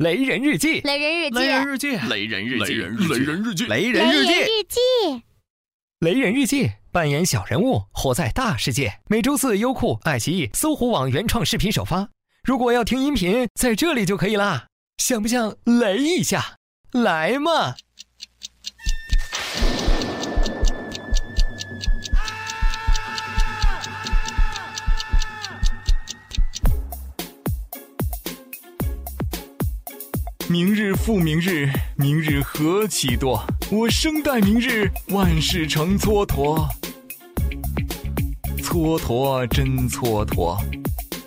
[0.00, 5.22] 雷人日记，雷人日记，雷人日记，雷人日记，雷人日记，雷人日记，日记，
[5.98, 8.94] 雷人日记，扮演小人物，活在大世界。
[9.08, 12.08] 每周四，优酷、爱奇艺、搜狐网原创视频首发。
[12.42, 14.68] 如果要听音频，在这里就可以啦。
[14.96, 16.56] 想不想雷一下？
[16.92, 17.74] 来嘛！
[30.50, 33.40] 明日复明日，明日何其多！
[33.70, 36.68] 我生待明日，万事成蹉跎。
[38.60, 40.58] 蹉跎真蹉跎。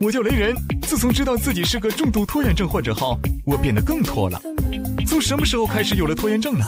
[0.00, 4.42] 我叫雷人，自从知道自己是个重度拖延症患者后，我变得更拖了。
[5.06, 6.66] 从什么时候开始有了拖延症呢？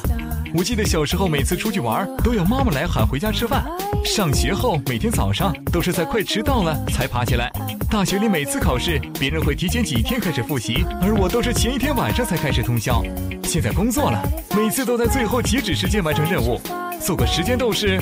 [0.55, 3.65] 我记得小时候每次出去玩，都要妈妈来喊回家吃饭。
[4.05, 7.51] 上学后，每天早上都是在快迟到了才爬起来。
[7.91, 13.03] 大学里每次考试，别人会提前几天开始复习，而我都是前一天晚上才开始通宵。
[13.43, 14.23] 现在工作了，
[14.57, 16.61] 每次都在最后截止时间完成任务。
[17.01, 18.01] 做个时间斗士，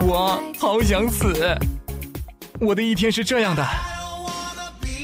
[0.00, 1.56] 我好想死。
[2.60, 3.62] 我的一天是这样的，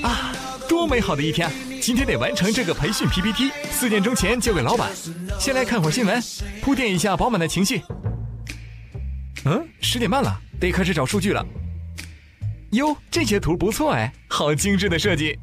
[0.03, 0.33] 啊，
[0.69, 1.51] 多美好的一天！
[1.81, 4.91] 今天得完成这个培训 PPT，四点钟前交给老板。
[5.39, 6.23] 先来看会儿新闻，
[6.61, 7.83] 铺垫一下饱满的情绪。
[9.47, 11.45] 嗯，十点半了，得开始找数据了。
[12.73, 15.37] 哟，这些图不错哎，好精致的设计。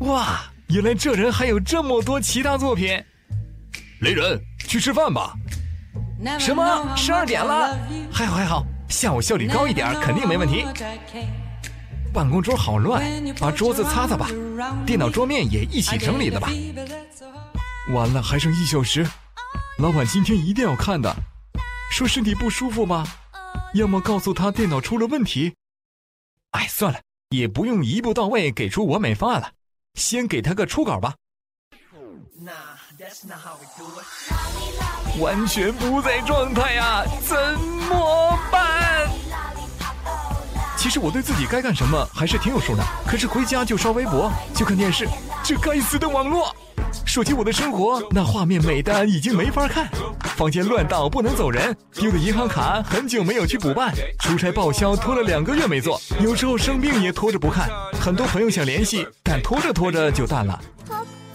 [0.00, 3.00] 哇，原来这人还有这么多其他作品。
[4.00, 5.32] 雷人，去吃饭吧。
[6.38, 6.96] 什么？
[6.96, 7.78] 十二点了？
[8.12, 10.64] 还好还好，下午效率高一点，肯定没问题。
[12.12, 13.02] 办公桌好乱，
[13.38, 14.28] 把桌子擦擦吧。
[14.84, 16.48] 电脑桌面也一起整理了吧。
[17.92, 19.06] 完了，还剩一小时，
[19.78, 21.14] 老板今天一定要看的。
[21.90, 23.06] 说身体不舒服吗？
[23.74, 25.54] 要么告诉他电脑出了问题。
[26.50, 27.00] 哎，算了，
[27.30, 29.52] 也不用一步到位给出完美方案了，
[29.94, 31.14] 先给他个初稿吧。
[35.20, 37.36] 完全不在状态呀，怎
[37.88, 38.59] 么办？
[40.80, 45.06] 其实我对自己该干什么还是挺有数的，可是回家就刷微博，就看电视，
[45.44, 46.50] 这该死的网络！
[47.04, 49.90] 说起我的生活，那画面美的已经没法看，
[50.38, 57.68] 房间乱到不能走人，丢的银行卡很久没有去补办，出差报销拖了两个月没做，有时候生病也拖着不看，
[58.00, 60.58] 很多朋友想联系，但拖着拖着就淡了。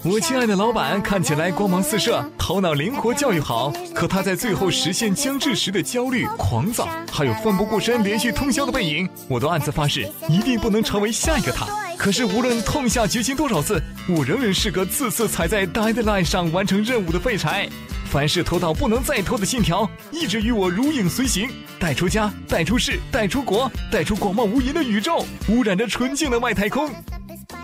[0.08, 11.66] 我亲爱的老板看起来光芒四射，头脑灵活，教育好，可他在最后实现将至时的焦虑、狂躁，还有奋不顾身连续通宵的背影，我都暗自发誓，一定不能成为下一个他。
[11.98, 17.68] 可是无论痛下决心多少次，我仍然是个次次踩在 deadline 上完成任务的废柴。
[18.04, 21.50] 凡是拖到不能再拖的信条，一直与我如影随形，
[21.80, 26.88] 带出家，带出世，带出国，带出广袤无垠的宇宙，污染着纯净的外太空。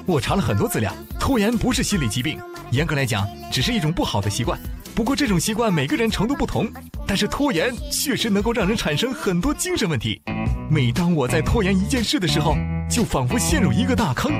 [0.05, 2.39] 我查了很多资料，拖延不是心理疾病，
[2.73, 4.59] 严格来讲，只是一种不好的习惯。
[4.95, 6.69] 不过这种习惯每个人程度不同，
[7.07, 10.21] 但是拖延确实能够让人产生很多精神问题。
[10.69, 12.57] 每当我在拖延一件事的时候，
[12.91, 14.33] 就仿佛陷入一个大坑，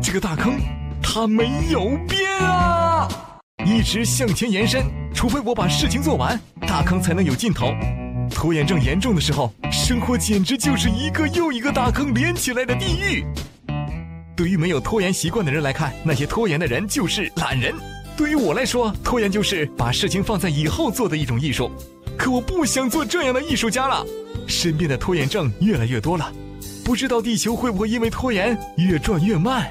[0.00, 0.54] 这个大坑
[1.02, 3.08] 它没有边啊，
[3.66, 7.74] 一直向前延伸，除非我把事情做完，大坑才能有尽头。
[8.32, 13.24] 拖延症严重的时候，生活简直就是一个又一个大坑连起来的地狱。
[14.40, 17.74] 对于没有拖延习惯的人来看，那些拖延的人就是懒人。
[18.16, 21.70] 对于我来说，拖延就是把事情放在以后做的一种艺术。
[22.16, 24.02] 可我不想做这样的艺术家了。
[24.46, 26.32] 身边的拖延症越来越多了，
[26.82, 29.70] 不知道地球会不会因为拖延越转越慢。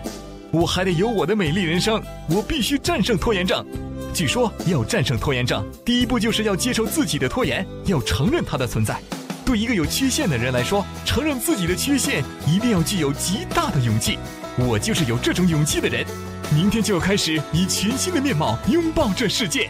[0.52, 3.66] 我还得有我的美丽人生，我必须战胜拖延症。
[4.14, 9.02] 据说要战胜拖延症，第一步就是要接受自己的拖延，要承认它的存在。
[9.44, 14.20] 对一个有缺陷的人来说，承认自己的缺陷一定要具有极大的勇气。
[14.68, 16.06] 我就是有这种勇气的人，
[16.54, 19.70] 明天就要开始以全新的面貌拥抱这世界。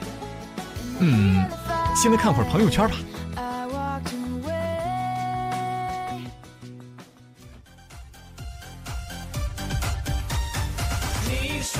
[0.99, 1.45] 嗯，
[1.95, 2.95] 先来看会儿朋友圈吧。
[11.29, 11.79] 你是